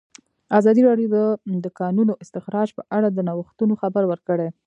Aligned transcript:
ازادي 0.59 0.81
راډیو 0.89 1.07
د 1.13 1.17
د 1.63 1.67
کانونو 1.79 2.13
استخراج 2.23 2.69
په 2.77 2.83
اړه 2.97 3.07
د 3.11 3.19
نوښتونو 3.27 3.73
خبر 3.81 4.03
ورکړی. 4.11 4.49